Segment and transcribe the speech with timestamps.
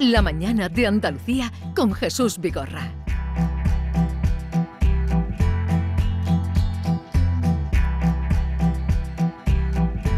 [0.00, 2.92] La mañana de Andalucía con Jesús Vigorra.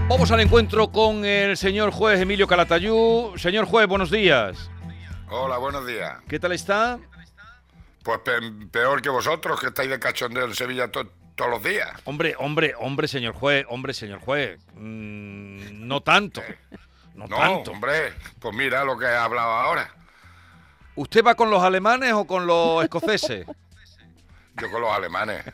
[0.08, 3.34] Vamos al encuentro con el señor juez Emilio Calatayú.
[3.36, 4.68] Señor juez, buenos días.
[5.30, 6.18] Hola, buenos días.
[6.26, 6.98] ¿Qué tal está?
[8.02, 8.18] Pues
[8.72, 11.10] peor que vosotros, que estáis de cachondeo en Sevilla todos
[11.50, 11.90] los días.
[12.04, 14.58] Hombre, hombre, hombre, señor juez, hombre, señor juez.
[14.74, 16.42] Mm, no tanto.
[17.18, 17.72] No, No, tanto.
[17.72, 19.90] hombre, pues mira lo que he hablado ahora.
[20.94, 23.46] ¿Usted va con los alemanes o con los escoceses?
[24.60, 25.44] Yo con los alemanes.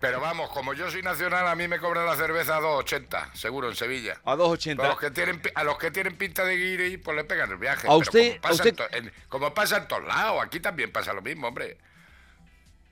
[0.00, 3.68] Pero vamos, como yo soy nacional, a mí me cobran la cerveza a 2,80, seguro,
[3.70, 4.20] en Sevilla.
[4.24, 4.98] A A los 2,80.
[4.98, 7.86] que tienen, a los que tienen pinta de guiri, pues le pegan el viaje.
[7.86, 10.42] A Pero usted- como pasa, a usted- en to- en- como pasa en todos lados,
[10.44, 11.78] aquí también pasa lo mismo, hombre.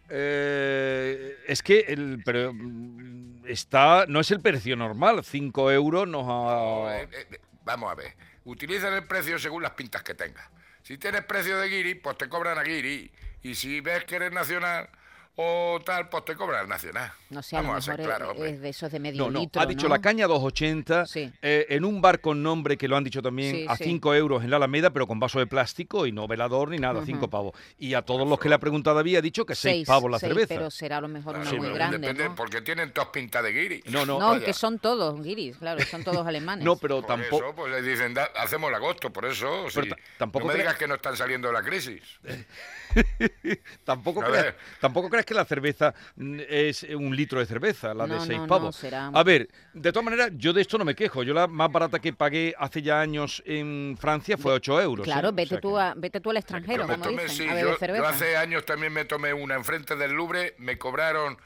[0.08, 5.24] Eh, es que el, pero, mm, está, no es el precio normal.
[5.24, 7.02] 5 euros nos No, ha...
[7.02, 8.14] eh, eh, vamos a ver.
[8.44, 10.48] Utilizan el precio según las pintas que tengas.
[10.82, 13.10] Si tienes precio de guiri, pues te cobran a guiri.
[13.42, 14.88] Y si ves que eres nacional
[15.34, 17.10] o tal, pues te cobran nacional.
[17.30, 19.24] No sé, a lo Vamos a mejor ser claros, es, es de esos de medio
[19.24, 19.94] No, no, litro, ha dicho ¿no?
[19.94, 21.32] la caña 2,80 Sí.
[21.40, 23.84] eh, en un bar con nombre que lo han dicho también Sí, a sí.
[23.84, 26.98] 5 euros en la Alameda, pero con vaso de plástico y no velador ni nada,
[26.98, 27.06] Ujú.
[27.06, 27.54] 5 pavos.
[27.78, 30.18] Y a todos los que le ha preguntado había dicho que 6 Seis, pavos la
[30.18, 30.54] seis, cerveza.
[30.54, 32.34] pero será a lo mejor una Claro, muy pero grande, depende, ¿no?
[32.34, 33.82] Porque tienen todas pintas de guiri.
[33.86, 36.62] No, no, No, que son todos guiris, claro, son todos alemanes.
[36.64, 37.36] No, pero Por tampoco...
[37.46, 39.70] eso, pues le dicen, "Da- hacemos el agosto, por eso.
[39.70, 39.80] Sí.
[40.18, 42.02] tampoco no me digas que no están saliendo de la crisis.
[43.84, 48.14] Tampoco creas, tampoco creas que la cerveza mm, es un litro de cerveza, la de
[48.14, 48.76] No, 6 no, no, pavos.
[48.76, 51.22] será- A ver, de todas maneras, yo de esto no me quejo.
[51.22, 55.04] Yo la más barata que pagué hace ya años en Francia fue 8 euros.
[55.04, 55.30] Claro, ¿eh?
[55.30, 57.76] O vete sea tú, a, vete tú al extranjero, como tomé, dicen, sí, a yo,
[57.76, 58.02] cerveza.
[58.04, 61.36] yo hace años también me tomé una enfrente del Louvre, me cobraron,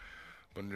[0.52, 0.66] pues,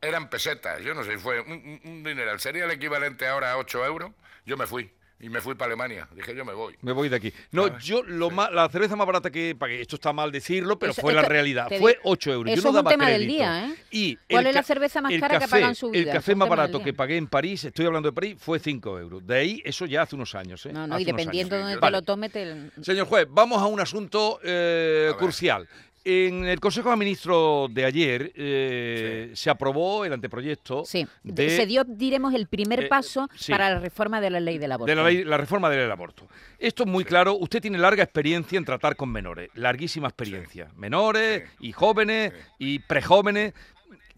[0.00, 3.56] eran pesetas, yo no sé, fue un, un- un dineral, sería el equivalente ahora a
[3.58, 4.12] 8 euros,
[4.44, 6.74] yo me fui, y me fui para Alemania, dije yo me voy.
[6.82, 7.32] Me voy de aquí.
[7.50, 7.84] No, ¿Sabes?
[7.84, 11.00] yo lo más, la cerveza más barata que pagué, esto está mal decirlo, pero Eso-
[11.00, 11.68] fue la realidad.
[11.68, 12.52] Fue digo, 8 euros.
[12.52, 13.34] eso yo no es un daba tema del crédito.
[13.34, 13.74] día, ¿eh?
[13.90, 16.02] Y ¿Cuál es la cerveza más cara que café- paga en su vida?
[16.02, 18.36] El café un más tema del barato que pagué en París, estoy hablando de París,
[18.38, 19.26] fue 5 euros.
[19.26, 20.64] De ahí, eso ya hace unos años.
[20.66, 20.72] ¿eh?
[20.72, 21.96] No, no, y Hace dependiendo de donde Vale.
[21.96, 22.70] te lo tome, te...
[22.82, 25.66] Señor juez, vamos a un asunto eh, A crucial.
[26.08, 31.66] En el Consejo de Ministros de ayer eh, se aprobó el anteproyecto Sí, de, se
[31.66, 33.50] dio, diremos, el primer Eh, paso sí.
[33.50, 34.88] para la reforma de la ley del aborto.
[34.88, 36.28] de la, ley- la reforma del aborto.
[36.60, 37.34] Esto es muy claro.
[37.34, 40.70] Usted tiene larga experiencia en tratar con menores, larguísima experiencia.
[40.76, 43.52] Menores y jóvenes y prejóvenes.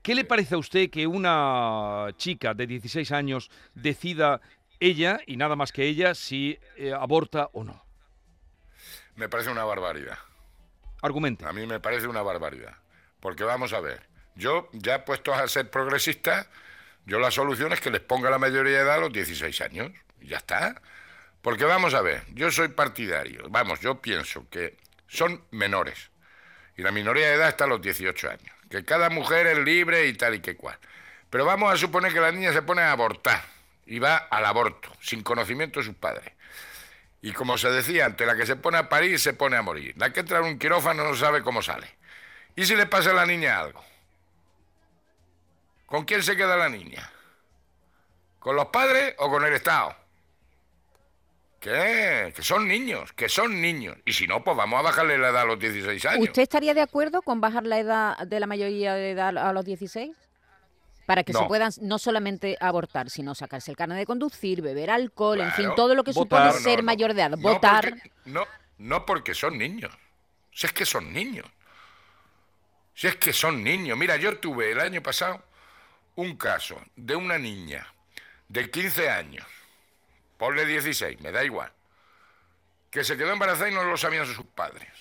[0.02, 4.42] ¿Qué le parece a usted que una chica de 16 años decida
[4.78, 7.82] ella y nada más que ella si eh, aborta o no?
[9.16, 10.18] Me parece una barbaridad,
[11.02, 11.46] Argumente.
[11.46, 12.76] a mí me parece una barbaridad,
[13.20, 14.02] porque vamos a ver,
[14.34, 16.48] yo ya puesto a ser progresista,
[17.06, 19.92] yo la solución es que les ponga la mayoría de edad a los 16 años,
[20.20, 20.80] y ya está.
[21.42, 24.76] Porque vamos a ver, yo soy partidario, vamos, yo pienso que
[25.06, 26.10] son menores.
[26.76, 28.54] Y la minoría de edad está a los 18 años.
[28.70, 30.78] Que cada mujer es libre y tal y que cual.
[31.30, 33.42] Pero vamos a suponer que la niña se pone a abortar
[33.86, 36.32] y va al aborto, sin conocimiento de sus padres.
[37.20, 39.94] Y como se decía antes, la que se pone a parir se pone a morir.
[39.96, 41.88] La que entra en un quirófano no sabe cómo sale.
[42.54, 43.84] ¿Y si le pasa a la niña algo?
[45.86, 47.10] ¿Con quién se queda la niña?
[48.38, 49.96] ¿Con los padres o con el Estado?
[51.60, 52.32] ¿Qué?
[52.36, 53.96] Que son niños, que son niños.
[54.04, 56.28] Y si no, pues vamos a bajarle la edad a los 16 años.
[56.28, 59.64] ¿Usted estaría de acuerdo con bajar la edad de la mayoría de edad a los
[59.64, 60.16] 16?
[61.08, 65.40] Para que se puedan no solamente abortar, sino sacarse el carnet de conducir, beber alcohol,
[65.40, 66.52] en fin, todo lo que Votar.
[66.52, 67.30] supone ser mayor de edad.
[67.30, 67.88] No Votar.
[67.94, 68.46] porque- no,
[68.76, 69.90] no porque son niños.
[70.52, 71.46] Si es que son niños.
[72.94, 73.96] Si es que son niños.
[73.96, 75.42] Mira, yo tuve el año pasado
[76.16, 77.86] un caso de una niña
[78.48, 79.46] de 15 años,
[80.36, 81.72] ponle 16, me da igual,
[82.90, 84.92] que se quedó embarazada y no lo sabían sus padres.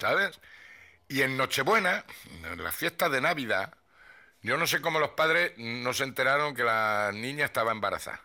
[0.00, 0.40] ¿Sabes?
[1.06, 2.06] Y en Nochebuena,
[2.50, 3.74] en las fiestas de Navidad,
[4.42, 8.20] yo no sé cómo los padres no se enteraron que la niña estaba embarazada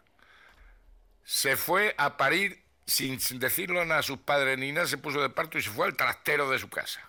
[1.26, 5.58] se fue a parir sin, decirlo a sus padres ni nada, se puso de parto
[5.58, 7.02] y se fue al trastero de su casa.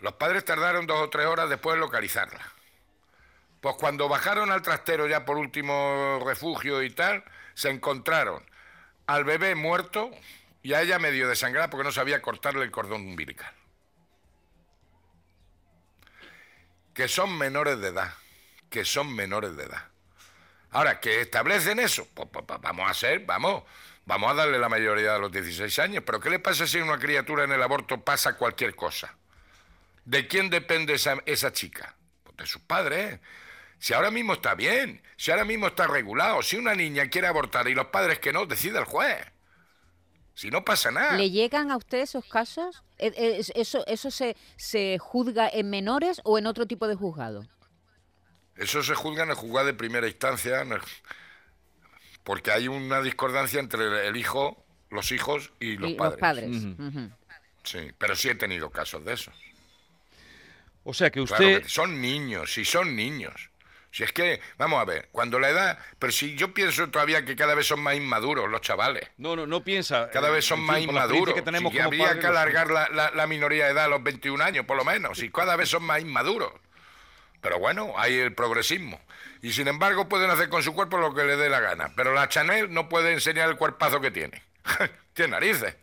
[0.00, 2.40] Los padres tardaron dos o tres horas después en localizarla.
[3.60, 7.22] Pues cuando bajaron al trastero ya por último refugio y tal,
[7.54, 8.42] se encontraron
[9.06, 10.10] al bebé muerto
[10.62, 13.52] y a ella medio desangrada porque no sabía cortarle el cordón umbilical.
[16.94, 18.14] Que son menores de edad,
[18.68, 19.88] que son menores de edad.
[20.70, 23.64] Ahora, que establecen eso, pues, pues, pues, vamos a hacer, vamos,
[24.06, 26.02] vamos a darle la mayoría a los 16 años.
[26.04, 29.14] Pero ¿qué le pasa si una criatura en el aborto pasa cualquier cosa?
[30.04, 31.94] ¿De quién depende esa, esa chica?
[32.24, 33.20] Pues de sus padres.
[33.78, 37.68] Si ahora mismo está bien, si ahora mismo está regulado, si una niña quiere abortar
[37.68, 39.31] y los padres que no, decide el juez.
[40.34, 41.16] Si no pasa nada.
[41.16, 42.82] ¿Le llegan a usted esos casos?
[42.98, 46.94] ¿E- e- es- ¿Eso, eso se, se juzga en menores o en otro tipo de
[46.94, 47.46] juzgado?
[48.56, 50.64] Eso se juzga en el juzgado de primera instancia,
[52.22, 56.12] porque hay una discordancia entre el hijo, los hijos y los Y padres.
[56.12, 57.10] Los padres.
[57.64, 59.32] Sí, pero sí he tenido casos de eso.
[60.84, 61.62] O sea que Claro usted...
[61.62, 63.50] que son niños, si son niños.
[63.92, 67.36] Si es que, vamos a ver, cuando la edad, pero si yo pienso todavía que
[67.36, 69.08] cada vez son más inmaduros los chavales.
[69.18, 70.08] No, no, no piensa...
[70.10, 71.34] Cada eh, vez son en más fin, inmaduros.
[71.34, 74.02] que tenemos Si como habría que alargar la, la- la minoría de edad a los
[74.02, 75.18] 21 años, por lo menos.
[75.18, 76.52] Si cada vez son más inmaduros.
[77.42, 78.98] Pero bueno, hay el progresismo.
[79.42, 81.92] Y sin embargo pueden hacer con su cuerpo lo que les dé la gana.
[81.94, 84.42] Pero la Chanel no puede enseñar el cuerpazo que tiene.
[85.12, 85.76] tiene narices.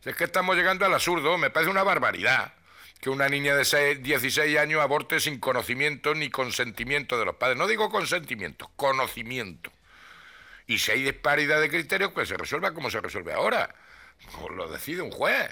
[0.00, 2.54] Si es que estamos llegando al absurdo, me parece una barbaridad
[3.02, 7.58] que una niña de seis- 16 años aborte sin conocimiento ni consentimiento de los padres.
[7.58, 9.72] No digo consentimiento, conocimiento.
[10.68, 13.74] Y si hay disparidad de criterios, pues se resuelva como se resuelve ahora.
[14.40, 15.48] Pues lo decide un juez.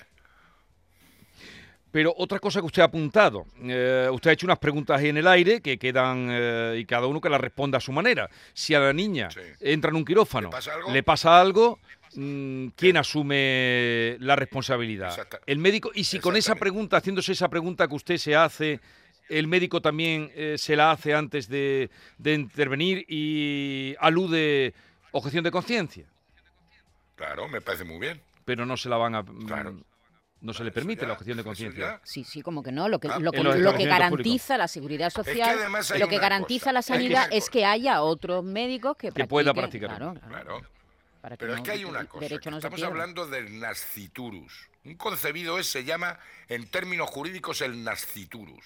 [1.91, 5.17] Pero otra cosa que usted ha apuntado, eh, usted ha hecho unas preguntas ahí en
[5.17, 8.31] el aire que quedan eh, y cada uno que las responda a su manera.
[8.55, 9.41] Si a la niña Sí.
[9.59, 10.93] entra en un quirófano, ¿Le pasa algo?
[10.93, 11.79] le pasa algo,
[12.13, 15.15] ¿quién asume la responsabilidad?
[15.47, 15.91] El médico.
[15.95, 18.81] Y si con esa pregunta, haciéndose esa pregunta que usted se hace,
[19.29, 24.75] el médico también eh, se la hace antes de, de intervenir y alude
[25.13, 26.05] objeción de conciencia,
[27.17, 28.21] Claro, me parece muy bien.
[28.45, 29.23] pero no se la van a.
[29.23, 29.77] mm, Claro.
[30.43, 32.01] No se le permite ya, la objeción de conciencia.
[32.03, 32.89] Sí, sí, como que no.
[32.89, 36.09] Lo que, Ah, lo que, lo que garantiza la seguridad que social, además hay lo
[36.09, 39.91] que garantiza cosa, la sanidad es que haya otros médicos que, Que pueda practicar.
[39.99, 40.63] Claro, claro, Claro.
[41.21, 42.39] Para Pero es que hay una cosa.
[42.39, 44.69] que no estamos hablando del nasciturus.
[44.85, 46.19] Un concebido es, se llama,
[46.49, 48.65] en términos jurídicos, el nasciturus.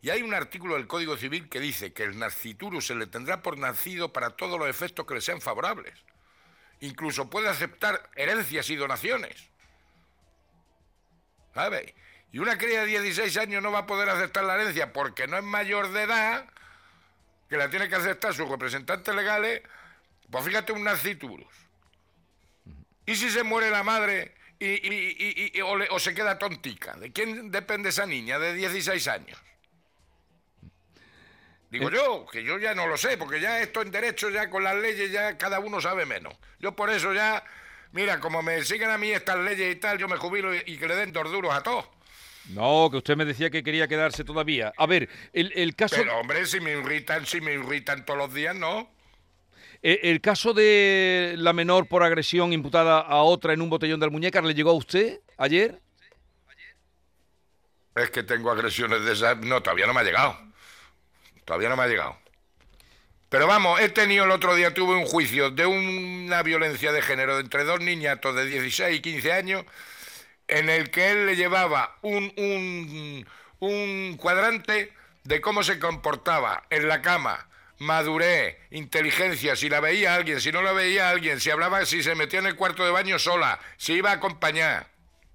[0.00, 3.42] Y hay un artículo del Código Civil que dice que el nasciturus se le tendrá
[3.42, 5.94] por nacido para todos los efectos que le sean favorables.
[6.80, 9.48] Incluso puede aceptar herencias y donaciones.
[11.52, 11.96] ¿Sabe?
[12.30, 15.36] Y una cría de 16 años no va a poder aceptar la herencia porque no
[15.36, 16.48] es mayor de edad,
[17.48, 19.62] que la tiene que aceptar sus representantes legales.
[20.30, 21.67] Pues fíjate un nasciturus.
[23.08, 26.38] ¿Y si se muere la madre y, y- y- y- o, le- o se queda
[26.38, 26.92] tontica?
[26.96, 29.38] ¿De quién depende esa niña de 16 años?
[31.70, 31.92] Digo Eh.
[31.94, 34.76] yo, que yo ya no lo sé, porque ya esto en derecho, ya con las
[34.76, 36.34] leyes, ya cada uno sabe menos.
[36.58, 37.42] Yo por eso ya,
[37.92, 40.76] mira, como me siguen a mí estas leyes y tal, yo me jubilo y, y
[40.76, 41.86] que le den dos duros a todos.
[42.50, 44.72] No, que usted me decía que quería quedarse todavía.
[44.76, 48.34] A ver, el, el caso, Pero hombre, si me irritan, si me irritan todos los
[48.34, 48.90] días, no.
[49.82, 54.06] El, el caso de la menor por agresión imputada a otra en un botellón de
[54.06, 55.80] Almuñécar, ¿le llegó a usted ayer?
[57.94, 59.38] Es que tengo agresiones de esas.
[59.38, 60.38] No, todavía no me ha llegado.
[61.44, 62.16] Todavía no me ha llegado.
[63.28, 67.38] Pero vamos, he tenido el otro día, tuve un juicio de una violencia de género
[67.38, 69.64] entre dos niñatos de 16 y 15 años,
[70.46, 73.26] en el que él le llevaba un, un,
[73.58, 74.94] un cuadrante
[75.24, 77.47] de cómo se comportaba en la cama,
[77.78, 82.14] madurez, inteligencia, si la veía alguien, si no la veía alguien, si hablaba, si se
[82.14, 84.88] metía en el cuarto de baño sola, si iba a acompañar.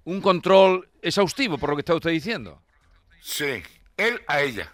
[0.04, 2.62] Un control exhaustivo, por lo que está usted diciendo.
[3.22, 3.62] Sí,
[3.96, 4.72] él a ella.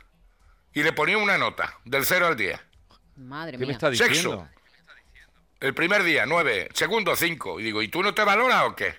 [0.72, 2.58] Y le ponía una nota, del 0 al 10.
[3.16, 3.74] Madre ¿Qué me mía.
[3.74, 4.08] está Sexo.
[4.08, 4.48] diciendo?
[5.60, 6.70] El primer día, 9.
[6.72, 7.60] Segundo, 5.
[7.60, 8.94] Y digo, ¿y tú no te valoras o qué?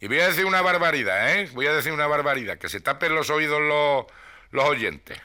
[0.00, 1.48] Y voy a decir una barbaridad, ¿eh?
[1.54, 4.04] Voy a decir una barbaridad, que se tapen los oídos los,
[4.50, 5.18] los oyentes.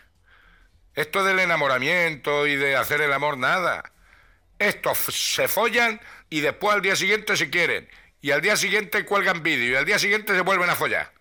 [0.95, 3.91] Esto del enamoramiento y de hacer el amor, nada.
[4.59, 7.89] Estos se follan y después al día siguiente se quieren.
[8.21, 11.11] Y al día siguiente cuelgan vídeo y al día siguiente se vuelven a follar.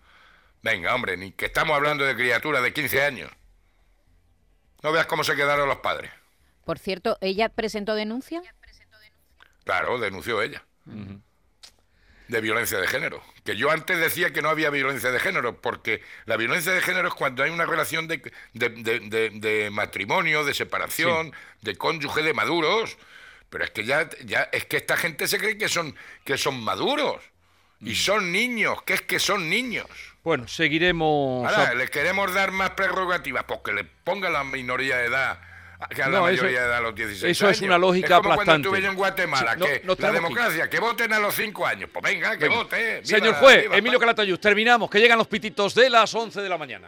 [0.62, 3.30] Venga, hombre, ni que estamos hablando de criaturas de 15 años.
[4.82, 6.12] No veas cómo se quedaron los padres.
[6.64, 8.42] Por cierto, ¿ella presentó denuncia?
[9.64, 10.64] Claro, denunció ella.
[12.28, 13.22] De violencia de género.
[13.44, 17.08] Que yo antes decía que no había violencia de género, porque la violencia de género
[17.08, 18.22] es cuando hay una relación de,
[18.54, 22.96] de- de- matrimonio, de separación, de cónyuge de maduros.
[23.50, 26.62] Pero es que ya, ya es que esta gente se cree que son, que son
[26.62, 27.22] maduros.
[27.80, 29.88] Y son niños, que es que son niños.
[30.22, 31.44] Bueno, seguiremos...
[31.52, 35.40] Ahora, les queremos dar más prerrogativas, porque le ponga la minoría de edad
[35.88, 37.66] que a la No, eso- mayoría de edad a los 16 eso es años.
[37.68, 38.44] una lógica es como aplastante.
[38.46, 41.66] cuando estuve yo en Guatemala, no- que no la democracia, que voten a los 5
[41.66, 41.90] años.
[41.92, 42.56] Pues venga, que Venga.
[42.56, 43.00] vote.
[43.04, 43.98] viva Señor juez, Emilio.
[43.98, 46.80] Calatayud, terminamos, que llegan los pititos de las 11 de la mañana.